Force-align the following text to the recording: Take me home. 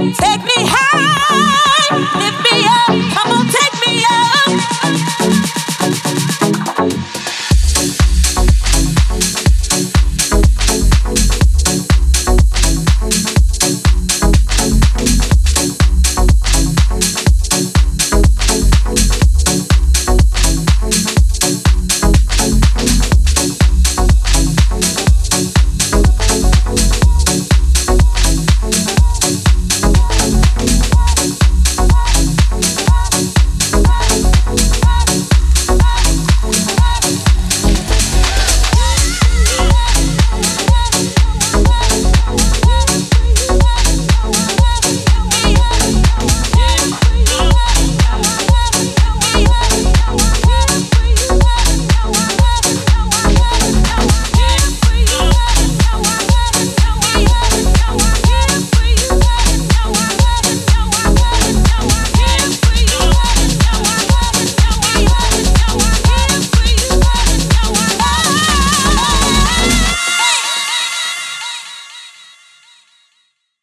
Take 0.00 0.44
me 0.44 0.52
home. 0.58 0.77